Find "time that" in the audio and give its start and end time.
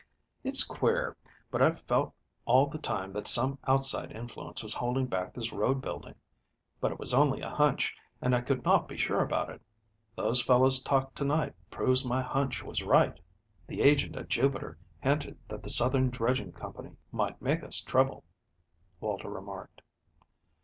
2.79-3.27